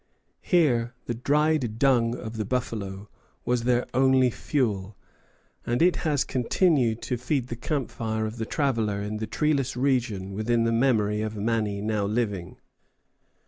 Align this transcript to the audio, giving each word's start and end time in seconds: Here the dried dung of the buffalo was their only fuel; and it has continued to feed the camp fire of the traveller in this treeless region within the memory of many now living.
Here 0.41 0.95
the 1.05 1.13
dried 1.13 1.77
dung 1.77 2.17
of 2.17 2.37
the 2.37 2.43
buffalo 2.43 3.07
was 3.45 3.65
their 3.65 3.85
only 3.93 4.31
fuel; 4.31 4.97
and 5.63 5.79
it 5.79 5.97
has 5.97 6.23
continued 6.23 7.03
to 7.03 7.17
feed 7.17 7.49
the 7.49 7.55
camp 7.55 7.91
fire 7.91 8.25
of 8.25 8.37
the 8.37 8.47
traveller 8.47 8.99
in 8.99 9.17
this 9.17 9.29
treeless 9.29 9.77
region 9.77 10.33
within 10.33 10.63
the 10.63 10.71
memory 10.71 11.21
of 11.21 11.35
many 11.37 11.81
now 11.81 12.05
living. 12.05 12.57